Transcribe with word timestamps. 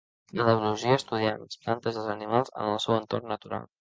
En 0.35 0.39
la 0.39 0.45
biologia 0.47 0.95
estudiem 0.99 1.43
les 1.43 1.59
plantes 1.65 1.99
i 1.99 2.01
els 2.05 2.09
animals 2.15 2.51
en 2.57 2.71
el 2.73 2.83
seu 2.87 2.97
entorn 2.97 3.29
natural. 3.35 3.69